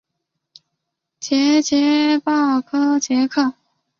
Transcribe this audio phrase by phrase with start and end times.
[1.19, 3.53] 瑙吉鲍科瑙克。